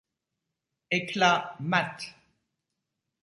[0.97, 2.13] Éclat mat.